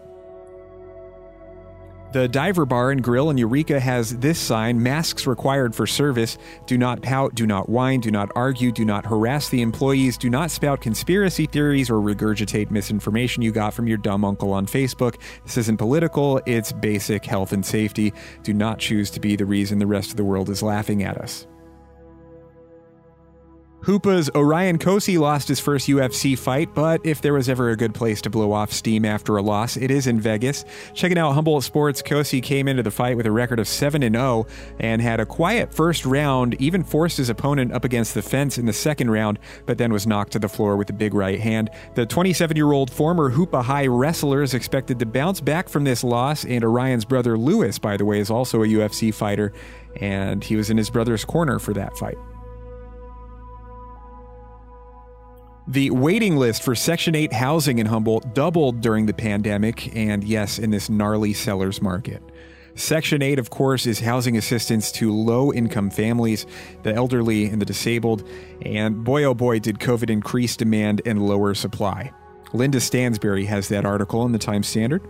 The 2.12 2.27
diver 2.27 2.65
bar 2.65 2.91
and 2.91 3.01
grill 3.01 3.30
in 3.30 3.38
Eureka 3.38 3.80
has 3.80 4.18
this 4.18 4.38
sign 4.38 4.84
masks 4.84 5.25
required 5.25 5.74
for 5.74 5.88
service. 5.88 6.38
Do 6.65 6.77
not 6.77 7.01
pout, 7.01 7.36
do 7.36 7.48
not 7.48 7.70
whine, 7.70 8.01
do 8.01 8.12
not 8.12 8.30
argue, 8.36 8.74
do 8.74 8.84
not 8.84 9.06
harass 9.06 9.48
the 9.48 9.62
employees, 9.62 10.18
do 10.18 10.30
not 10.30 10.51
spout 10.51 10.82
conspiracy 10.82 11.46
theories 11.46 11.89
or 11.89 12.01
regurgitate 12.01 12.70
misinformation 12.70 13.41
you 13.41 13.53
got 13.53 13.74
from 13.74 13.88
your 13.88 13.98
dumb 13.98 14.25
uncle 14.25 14.51
on 14.51 14.65
Facebook. 14.65 15.22
This 15.46 15.58
isn't 15.58 15.77
political, 15.77 16.41
it's 16.46 16.74
basic 16.74 17.24
health 17.24 17.53
and 17.53 17.65
safety. 17.65 18.12
Do 18.44 18.53
not 18.53 18.80
choose 18.80 19.10
to 19.12 19.22
be 19.22 19.38
the 19.38 19.46
reason 19.46 19.80
the 19.80 19.88
rest 19.88 20.12
of 20.12 20.18
the 20.18 20.25
world 20.25 20.50
is 20.50 20.62
laughing 20.62 21.03
at 21.03 21.18
us. 21.18 21.48
Hoopa's 23.83 24.29
Orion 24.35 24.77
Cosce 24.77 25.17
lost 25.17 25.47
his 25.47 25.59
first 25.59 25.88
UFC 25.88 26.38
fight, 26.38 26.71
but 26.75 27.03
if 27.03 27.19
there 27.19 27.33
was 27.33 27.50
ever 27.50 27.71
a 27.71 27.75
good 27.75 27.95
place 27.95 28.21
to 28.21 28.29
blow 28.29 28.51
off 28.51 28.71
steam 28.71 29.05
after 29.05 29.38
a 29.38 29.41
loss, 29.41 29.75
it 29.75 29.89
is 29.89 30.05
in 30.05 30.21
Vegas. 30.21 30.65
Checking 30.93 31.17
out 31.17 31.33
Humboldt 31.33 31.63
Sports, 31.63 32.03
Cosce 32.03 32.43
came 32.43 32.67
into 32.67 32.83
the 32.83 32.91
fight 32.91 33.17
with 33.17 33.25
a 33.25 33.31
record 33.31 33.59
of 33.59 33.67
7 33.67 34.00
0 34.03 34.45
and 34.79 35.01
had 35.01 35.19
a 35.19 35.25
quiet 35.25 35.73
first 35.73 36.05
round, 36.05 36.53
even 36.61 36.83
forced 36.83 37.17
his 37.17 37.29
opponent 37.29 37.73
up 37.73 37.83
against 37.83 38.13
the 38.13 38.21
fence 38.21 38.59
in 38.59 38.67
the 38.67 38.73
second 38.73 39.09
round, 39.09 39.39
but 39.65 39.79
then 39.79 39.91
was 39.91 40.05
knocked 40.05 40.33
to 40.33 40.39
the 40.39 40.47
floor 40.47 40.77
with 40.77 40.91
a 40.91 40.93
big 40.93 41.15
right 41.15 41.39
hand. 41.39 41.71
The 41.95 42.05
27 42.05 42.55
year 42.55 42.73
old 42.73 42.91
former 42.91 43.31
Hoopa 43.31 43.63
High 43.63 43.88
wrestler 43.88 44.43
is 44.43 44.53
expected 44.53 45.00
to 45.00 45.07
bounce 45.07 45.41
back 45.41 45.67
from 45.67 45.85
this 45.85 46.03
loss, 46.03 46.45
and 46.45 46.63
Orion's 46.63 47.03
brother 47.03 47.35
Lewis, 47.35 47.79
by 47.79 47.97
the 47.97 48.05
way, 48.05 48.19
is 48.19 48.29
also 48.29 48.61
a 48.61 48.67
UFC 48.67 49.11
fighter, 49.11 49.51
and 49.95 50.43
he 50.43 50.55
was 50.55 50.69
in 50.69 50.77
his 50.77 50.91
brother's 50.91 51.25
corner 51.25 51.57
for 51.57 51.73
that 51.73 51.97
fight. 51.97 52.17
The 55.71 55.89
waiting 55.89 56.35
list 56.35 56.63
for 56.63 56.75
Section 56.75 57.15
8 57.15 57.31
housing 57.31 57.79
in 57.79 57.85
Humboldt 57.85 58.33
doubled 58.33 58.81
during 58.81 59.05
the 59.05 59.13
pandemic, 59.13 59.95
and 59.95 60.21
yes, 60.21 60.59
in 60.59 60.69
this 60.69 60.89
gnarly 60.89 61.31
seller's 61.31 61.81
market. 61.81 62.21
Section 62.75 63.21
8, 63.21 63.39
of 63.39 63.51
course, 63.51 63.85
is 63.85 64.01
housing 64.01 64.35
assistance 64.35 64.91
to 64.91 65.13
low 65.13 65.53
income 65.53 65.89
families, 65.89 66.45
the 66.83 66.93
elderly, 66.93 67.45
and 67.45 67.61
the 67.61 67.65
disabled. 67.65 68.27
And 68.63 69.05
boy, 69.05 69.23
oh 69.23 69.33
boy, 69.33 69.59
did 69.59 69.79
COVID 69.79 70.09
increase 70.09 70.57
demand 70.57 71.03
and 71.05 71.25
lower 71.25 71.53
supply. 71.53 72.11
Linda 72.51 72.79
Stansberry 72.79 73.45
has 73.45 73.69
that 73.69 73.85
article 73.85 74.25
in 74.25 74.33
the 74.33 74.39
Times 74.39 74.67
Standard. 74.67 75.07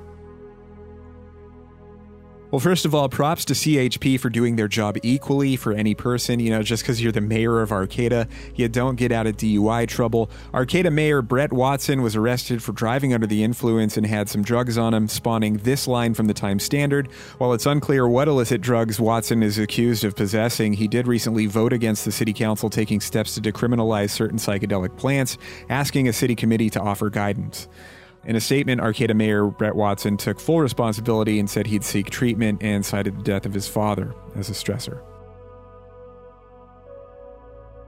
Well, 2.52 2.60
first 2.60 2.84
of 2.84 2.94
all, 2.94 3.08
props 3.08 3.46
to 3.46 3.54
CHP 3.54 4.20
for 4.20 4.30
doing 4.30 4.58
their 4.58 4.68
job 4.68 4.98
equally 5.04 5.56
for 5.56 5.72
any 5.72 5.96
person. 5.96 6.42
You 6.42 6.50
know, 6.50 6.62
just 6.62 6.84
because 6.84 7.02
you're 7.02 7.14
the 7.14 7.22
mayor 7.22 7.62
of 7.62 7.72
Arcata, 7.72 8.28
you 8.56 8.68
don't 8.68 8.98
get 8.98 9.14
out 9.14 9.26
of 9.26 9.38
DUI 9.38 9.88
trouble. 9.88 10.30
Arcata 10.54 10.92
Mayor 10.92 11.22
Brett 11.22 11.54
Watson 11.54 12.02
was 12.02 12.14
arrested 12.14 12.62
for 12.62 12.74
driving 12.74 13.14
under 13.14 13.26
the 13.26 13.42
influence 13.42 13.96
and 13.96 14.06
had 14.06 14.28
some 14.28 14.44
drugs 14.44 14.78
on 14.78 14.94
him, 14.94 15.08
spawning 15.08 15.60
this 15.60 15.88
line 15.88 16.14
from 16.14 16.28
the 16.28 16.34
Times 16.34 16.64
Standard. 16.64 17.10
While 17.38 17.54
it's 17.54 17.66
unclear 17.66 18.06
what 18.06 18.28
illicit 18.28 18.60
drugs 18.60 19.00
Watson 19.00 19.44
is 19.44 19.58
accused 19.58 20.04
of 20.04 20.18
possessing, 20.18 20.74
he 20.74 20.90
did 20.90 21.08
recently 21.08 21.46
vote 21.46 21.72
against 21.72 22.04
the 22.04 22.12
city 22.12 22.34
council 22.34 22.70
taking 22.70 23.00
steps 23.00 23.34
to 23.36 23.42
decriminalize 23.42 24.10
certain 24.10 24.38
psychedelic 24.38 24.98
plants, 24.98 25.38
asking 25.70 26.10
a 26.10 26.14
city 26.14 26.36
committee 26.36 26.70
to 26.72 26.82
offer 26.82 27.10
guidance. 27.10 27.70
In 28.24 28.36
a 28.36 28.42
statement, 28.42 28.82
Arcata 28.82 29.16
Mayor 29.16 29.48
Brett 29.48 29.76
Watson 29.76 30.16
took 30.16 30.40
full 30.40 30.62
responsibility 30.62 31.40
and 31.40 31.50
said 31.50 31.68
he'd 31.68 31.84
seek 31.84 32.10
treatment 32.10 32.62
and 32.62 32.86
cited 32.86 33.18
the 33.18 33.24
death 33.24 33.46
of 33.46 33.54
his 33.54 33.68
father 33.68 34.14
as 34.36 34.50
a 34.50 34.54
stressor. 34.54 35.02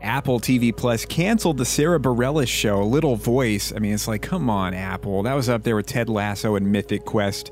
Apple 0.01 0.39
TV 0.39 0.75
Plus 0.75 1.05
canceled 1.05 1.57
the 1.57 1.65
Sarah 1.65 1.99
Bareilles 1.99 2.49
show, 2.49 2.83
Little 2.83 3.15
Voice. 3.15 3.71
I 3.73 3.79
mean, 3.79 3.93
it's 3.93 4.07
like, 4.07 4.21
come 4.21 4.49
on, 4.49 4.73
Apple. 4.73 5.23
That 5.23 5.33
was 5.33 5.47
up 5.47 5.63
there 5.63 5.77
with 5.77 5.85
Ted 5.85 6.09
Lasso 6.09 6.55
and 6.55 6.71
Mythic 6.71 7.05
Quest. 7.05 7.51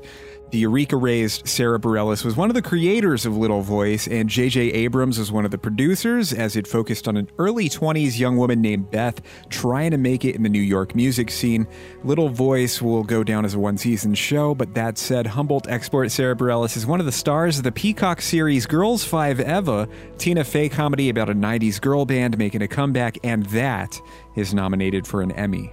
The 0.52 0.58
Eureka 0.58 0.98
raised 0.98 1.48
Sarah 1.48 1.80
Bareilles 1.80 2.26
was 2.26 2.36
one 2.36 2.50
of 2.50 2.54
the 2.54 2.60
creators 2.60 3.24
of 3.24 3.34
Little 3.34 3.62
Voice, 3.62 4.06
and 4.06 4.28
J.J. 4.28 4.60
Abrams 4.60 5.18
was 5.18 5.32
one 5.32 5.46
of 5.46 5.50
the 5.50 5.56
producers 5.56 6.34
as 6.34 6.56
it 6.56 6.66
focused 6.66 7.08
on 7.08 7.16
an 7.16 7.30
early 7.38 7.70
20s 7.70 8.18
young 8.18 8.36
woman 8.36 8.60
named 8.60 8.90
Beth 8.90 9.22
trying 9.48 9.92
to 9.92 9.96
make 9.96 10.26
it 10.26 10.36
in 10.36 10.42
the 10.42 10.50
New 10.50 10.60
York 10.60 10.94
music 10.94 11.30
scene. 11.30 11.66
Little 12.04 12.28
Voice 12.28 12.82
will 12.82 13.02
go 13.02 13.24
down 13.24 13.46
as 13.46 13.54
a 13.54 13.58
one 13.58 13.78
season 13.78 14.12
show, 14.12 14.54
but 14.54 14.74
that 14.74 14.98
said, 14.98 15.26
Humboldt 15.26 15.68
export 15.70 16.10
Sarah 16.10 16.36
Bareilles 16.36 16.76
is 16.76 16.84
one 16.84 17.00
of 17.00 17.06
the 17.06 17.12
stars 17.12 17.56
of 17.56 17.64
the 17.64 17.72
Peacock 17.72 18.20
series 18.20 18.66
Girls 18.66 19.04
5 19.04 19.40
Eva, 19.40 19.88
Tina 20.18 20.44
Fey 20.44 20.68
comedy 20.68 21.08
about 21.08 21.30
a 21.30 21.34
90s 21.34 21.80
girl 21.80 22.04
band 22.04 22.36
making 22.36 22.60
a 22.60 22.68
comeback, 22.68 23.16
and 23.24 23.46
that 23.46 23.98
is 24.36 24.52
nominated 24.52 25.06
for 25.06 25.22
an 25.22 25.32
Emmy. 25.32 25.72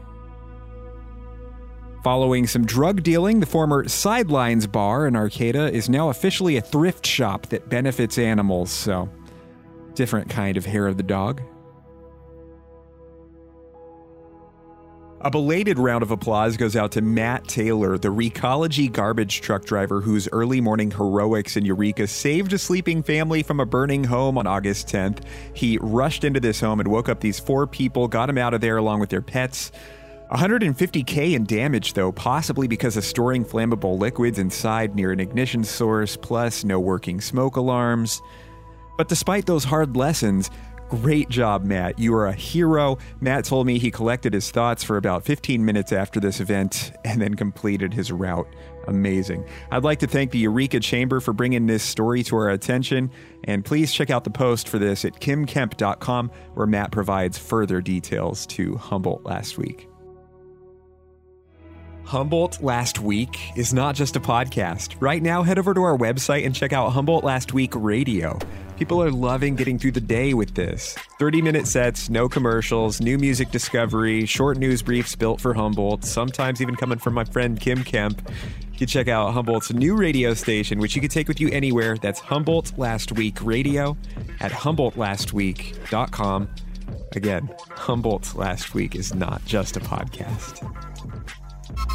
Following 2.04 2.48
some 2.48 2.66
drug 2.66 3.04
dealing, 3.04 3.42
the 3.42 3.46
former 3.46 3.88
Sidelines 3.88 4.66
Bar 4.68 5.08
in 5.08 5.18
Arcata 5.18 5.70
is 5.74 5.90
now 5.90 6.10
officially 6.10 6.56
a 6.56 6.62
thrift 6.62 7.06
shop 7.06 7.48
that 7.48 7.68
benefits 7.68 8.18
animals, 8.18 8.72
so 8.72 9.10
different 9.96 10.30
kind 10.30 10.56
of 10.56 10.66
hair 10.66 10.88
of 10.88 10.96
the 10.96 11.04
dog. 11.04 11.42
A 15.22 15.30
belated 15.30 15.78
round 15.78 16.02
of 16.02 16.12
applause 16.12 16.56
goes 16.56 16.78
out 16.78 16.94
to 16.94 17.02
Matt 17.02 17.46
Taylor, 17.50 17.98
the 17.98 18.08
Recology 18.08 18.90
garbage 18.90 19.42
truck 19.42 19.66
driver 19.66 20.00
whose 20.00 20.30
early 20.32 20.62
morning 20.62 20.92
heroics 20.92 21.58
in 21.58 21.66
Eureka 21.66 22.08
saved 22.08 22.54
a 22.54 22.58
sleeping 22.58 23.04
family 23.04 23.44
from 23.44 23.60
a 23.60 23.66
burning 23.66 24.06
home 24.06 24.38
on 24.38 24.48
August 24.48 24.88
10th. 24.88 25.22
He 25.54 25.78
rushed 25.82 26.24
into 26.24 26.40
this 26.40 26.62
home 26.62 26.80
and 26.80 26.88
woke 26.88 27.10
up 27.10 27.20
these 27.20 27.38
four 27.38 27.68
people, 27.68 28.08
got 28.08 28.28
them 28.28 28.38
out 28.38 28.54
of 28.54 28.62
there 28.62 28.78
along 28.78 29.02
with 29.02 29.10
their 29.10 29.22
pets. 29.22 29.74
150k 30.32 31.34
in 31.34 31.44
damage, 31.46 31.94
though, 31.94 32.12
possibly 32.12 32.68
because 32.68 32.96
of 32.98 33.04
storing 33.04 33.44
flammable 33.44 33.98
liquids 33.98 34.38
inside 34.38 34.96
near 34.96 35.12
an 35.12 35.20
ignition 35.20 35.64
source, 35.64 36.16
plus 36.16 36.64
no 36.64 36.80
working 36.80 37.20
smoke 37.20 37.56
alarms. 37.56 38.22
But 38.98 39.08
despite 39.08 39.48
those 39.48 39.64
hard 39.64 39.96
lessons, 39.96 40.52
great 40.90 41.30
job, 41.30 41.64
Matt. 41.64 41.98
You 41.98 42.14
are 42.16 42.28
a 42.28 42.34
hero. 42.34 42.98
Matt 43.22 43.46
told 43.46 43.66
me 43.66 43.80
he 43.80 43.90
collected 43.90 44.34
his 44.34 44.52
thoughts 44.52 44.84
for 44.84 44.98
about 44.98 45.24
15 45.24 45.64
minutes 45.66 45.92
after 45.92 46.20
this 46.20 46.40
event 46.40 46.92
and 47.06 47.22
then 47.22 47.34
completed 47.34 47.94
his 47.94 48.12
route. 48.12 48.48
Amazing. 48.88 49.48
I'd 49.72 49.84
like 49.84 50.00
to 50.00 50.08
thank 50.08 50.32
the 50.32 50.40
Eureka 50.40 50.80
Chamber 50.80 51.20
for 51.20 51.34
bringing 51.34 51.66
this 51.66 51.84
story 51.84 52.24
to 52.24 52.36
our 52.36 52.50
attention, 52.50 53.12
and 53.46 53.66
please 53.66 53.94
check 53.94 54.10
out 54.10 54.24
the 54.24 54.30
post 54.30 54.68
for 54.68 54.78
this 54.80 55.06
at 55.06 55.20
kimkemp.com, 55.20 56.32
where 56.54 56.68
Matt 56.68 56.92
provides 56.92 57.38
further 57.38 57.82
details 57.82 58.46
to 58.48 58.76
Humboldt 58.78 59.26
last 59.26 59.58
week. 59.58 59.90
Humboldt 62.10 62.64
Last 62.64 63.00
Week 63.00 63.56
is 63.56 63.72
not 63.72 63.94
just 63.94 64.16
a 64.16 64.20
podcast. 64.20 64.96
Right 65.00 65.22
now, 65.22 65.44
head 65.44 65.60
over 65.60 65.76
to 65.76 65.84
our 65.84 65.96
website 65.96 66.44
and 66.44 66.56
check 66.56 66.74
out 66.74 66.90
Humboldt 66.90 67.24
Last 67.24 67.54
Week 67.54 67.72
Radio. 67.76 68.40
People 68.80 69.04
are 69.04 69.12
loving 69.12 69.56
getting 69.56 69.78
through 69.78 69.92
the 69.92 70.02
day 70.02 70.34
with 70.34 70.56
this. 70.56 70.98
30 71.20 71.44
minute 71.44 71.68
sets, 71.68 72.10
no 72.10 72.28
commercials, 72.28 73.00
new 73.00 73.20
music 73.20 73.52
discovery, 73.52 74.26
short 74.26 74.58
news 74.58 74.82
briefs 74.82 75.16
built 75.16 75.40
for 75.40 75.54
Humboldt, 75.54 76.04
sometimes 76.04 76.64
even 76.64 76.76
coming 76.76 76.98
from 76.98 77.14
my 77.14 77.26
friend 77.26 77.60
Kim 77.60 77.84
Kemp. 77.84 78.28
You 78.72 78.80
can 78.80 78.88
check 78.88 79.08
out 79.08 79.32
Humboldt's 79.32 79.72
new 79.72 79.96
radio 79.96 80.34
station, 80.34 80.80
which 80.80 80.96
you 80.96 81.02
can 81.02 81.12
take 81.12 81.28
with 81.28 81.40
you 81.40 81.50
anywhere. 81.50 81.96
That's 81.96 82.20
Humboldt 82.20 82.76
Last 82.76 83.12
Week 83.12 83.38
Radio 83.44 83.96
at 84.40 84.52
HumboldtLastWeek.com. 84.52 86.50
Again, 87.16 87.56
Humboldt 87.70 88.34
Last 88.34 88.74
Week 88.74 88.96
is 88.96 89.14
not 89.14 89.46
just 89.46 89.78
a 89.78 89.80
podcast. 89.80 90.66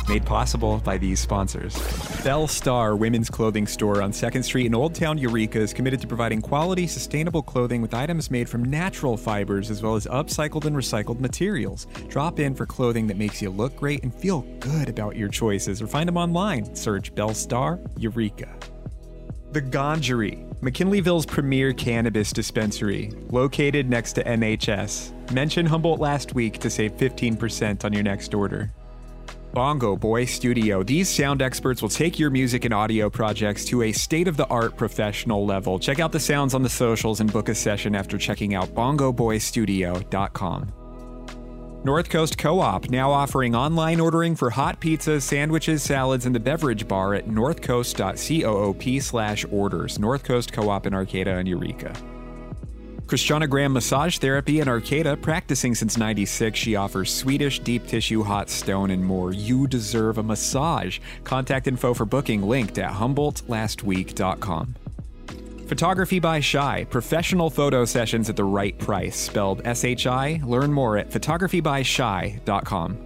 Made 0.07 0.27
possible 0.27 0.79
by 0.85 0.99
these 0.99 1.19
sponsors. 1.19 1.75
Belle 2.23 2.47
Starr 2.47 2.95
Women's 2.95 3.31
Clothing 3.31 3.67
Store 3.67 4.03
on 4.03 4.13
2nd 4.13 4.45
Street 4.45 4.67
in 4.67 4.75
Old 4.75 4.95
Town 4.95 5.17
Eureka 5.17 5.59
is 5.59 5.73
committed 5.73 6.01
to 6.03 6.07
providing 6.07 6.43
quality, 6.43 6.87
sustainable 6.87 7.43
clothing 7.43 7.81
with 7.81 7.95
items 7.95 8.31
made 8.31 8.47
from 8.47 8.63
natural 8.65 9.17
fibers 9.17 9.71
as 9.71 9.83
well 9.83 9.95
as 9.95 10.07
upcycled 10.07 10.67
and 10.67 10.77
recycled 10.77 11.21
materials. 11.21 11.87
Drop 12.09 12.39
in 12.39 12.55
for 12.55 12.67
clothing 12.67 13.07
that 13.07 13.17
makes 13.17 13.41
you 13.41 13.49
look 13.49 13.75
great 13.77 14.03
and 14.03 14.15
feel 14.15 14.43
good 14.61 14.91
about 14.91 15.17
your 15.17 15.29
choices 15.29 15.81
or 15.81 15.87
find 15.87 16.07
them 16.07 16.19
online. 16.19 16.75
Search 16.75 17.15
Belle 17.15 17.35
Starr 17.35 17.81
Eureka. 17.97 18.55
The 19.53 19.63
Ganjery, 19.63 20.45
McKinleyville's 20.61 21.25
premier 21.25 21.73
cannabis 21.73 22.33
dispensary, 22.33 23.13
located 23.31 23.89
next 23.89 24.15
to 24.15 24.25
NHS. 24.25 25.33
Mention 25.33 25.65
Humboldt 25.65 26.01
last 26.01 26.35
week 26.35 26.59
to 26.59 26.69
save 26.69 26.93
15% 26.97 27.85
on 27.85 27.93
your 27.93 28.03
next 28.03 28.35
order. 28.35 28.71
Bongo 29.55 29.97
Boy 29.97 30.25
Studio. 30.25 30.83
These 30.83 31.09
sound 31.09 31.41
experts 31.41 31.81
will 31.81 31.89
take 31.89 32.19
your 32.19 32.29
music 32.31 32.65
and 32.65 32.75
audio 32.75 33.09
projects 33.09 33.65
to 33.67 33.83
a 33.83 33.93
state 33.93 34.27
of 34.27 34.37
the 34.37 34.47
art 34.49 34.77
professional 34.77 35.47
level. 35.47 35.79
Check 35.79 36.01
out 36.01 36.11
the 36.11 36.19
sounds 36.19 36.55
on 36.55 36.63
the 36.63 36.69
socials 36.69 37.21
and 37.21 37.33
book 37.33 37.49
a 37.49 37.55
session 37.55 37.95
after 37.95 38.19
checking 38.19 38.55
out 38.55 38.75
bongoboystudio.com. 38.75 40.73
North 41.85 42.09
Coast 42.09 42.37
Co 42.39 42.59
op 42.61 42.91
now 42.91 43.13
offering 43.13 43.55
online 43.55 44.01
ordering 44.01 44.35
for 44.35 44.51
hot 44.51 44.81
pizzas, 44.81 45.23
sandwiches, 45.23 45.83
salads, 45.83 46.27
and 46.27 46.35
the 46.35 46.41
beverage 46.41 46.89
bar 46.89 47.15
at 47.15 47.29
northcoast.coop 47.29 49.03
slash 49.03 49.45
orders. 49.53 49.99
North 49.99 50.25
Coast 50.25 50.53
Co 50.53 50.69
op 50.69 50.87
in 50.87 50.95
Arcata 50.95 51.37
and 51.37 51.47
Eureka. 51.47 51.95
Christiana 53.07 53.47
Graham 53.47 53.73
Massage 53.73 54.19
Therapy 54.19 54.61
in 54.61 54.69
Arcata, 54.69 55.17
practicing 55.17 55.75
since 55.75 55.97
96. 55.97 56.59
She 56.59 56.75
offers 56.75 57.15
Swedish, 57.15 57.61
deep 57.61 57.87
tissue, 57.87 58.23
hot 58.23 58.49
stone, 58.49 58.91
and 58.91 59.05
more. 59.05 59.33
You 59.33 59.67
deserve 59.67 60.19
a 60.19 60.23
massage. 60.23 61.01
Contact 61.23 61.67
info 61.67 61.93
for 61.95 62.07
booking 62.07 62.43
linked 62.43 62.79
at 62.79 62.93
humboldtlastweek.com. 62.93 64.75
Photography 65.69 66.19
by 66.19 66.41
Shy, 66.41 66.85
professional 66.91 67.49
photo 67.51 67.85
sessions 67.85 68.29
at 68.29 68.37
the 68.37 68.45
right 68.45 68.79
price, 68.79 69.17
spelled 69.17 69.63
S 69.65 69.85
H 69.85 70.07
I. 70.07 70.41
Learn 70.45 70.73
more 70.73 70.99
at 70.99 71.11
photographybyshy.com. 71.11 72.99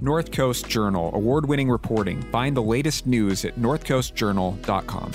North 0.00 0.30
Coast 0.30 0.68
Journal, 0.68 1.10
award 1.14 1.46
winning 1.46 1.70
reporting. 1.70 2.20
Find 2.30 2.56
the 2.56 2.62
latest 2.62 3.06
news 3.06 3.44
at 3.44 3.56
northcoastjournal.com. 3.56 5.12